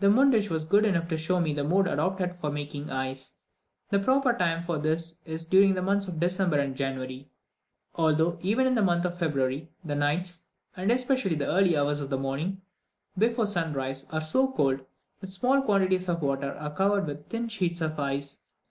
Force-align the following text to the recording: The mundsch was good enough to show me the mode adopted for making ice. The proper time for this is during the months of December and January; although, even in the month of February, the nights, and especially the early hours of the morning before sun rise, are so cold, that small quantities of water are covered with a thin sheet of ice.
The 0.00 0.10
mundsch 0.10 0.50
was 0.50 0.66
good 0.66 0.84
enough 0.84 1.08
to 1.08 1.16
show 1.16 1.40
me 1.40 1.54
the 1.54 1.64
mode 1.64 1.88
adopted 1.88 2.34
for 2.34 2.50
making 2.50 2.90
ice. 2.90 3.32
The 3.88 3.98
proper 3.98 4.34
time 4.34 4.62
for 4.62 4.76
this 4.76 5.14
is 5.24 5.42
during 5.46 5.72
the 5.72 5.80
months 5.80 6.06
of 6.06 6.20
December 6.20 6.58
and 6.58 6.76
January; 6.76 7.30
although, 7.94 8.38
even 8.42 8.66
in 8.66 8.74
the 8.74 8.82
month 8.82 9.06
of 9.06 9.16
February, 9.18 9.70
the 9.82 9.94
nights, 9.94 10.44
and 10.76 10.92
especially 10.92 11.34
the 11.34 11.46
early 11.50 11.78
hours 11.78 12.00
of 12.00 12.10
the 12.10 12.18
morning 12.18 12.60
before 13.16 13.46
sun 13.46 13.72
rise, 13.72 14.04
are 14.10 14.20
so 14.20 14.52
cold, 14.52 14.82
that 15.22 15.32
small 15.32 15.62
quantities 15.62 16.10
of 16.10 16.20
water 16.20 16.52
are 16.52 16.74
covered 16.74 17.06
with 17.06 17.20
a 17.20 17.30
thin 17.30 17.48
sheet 17.48 17.80
of 17.80 17.98
ice. 17.98 18.40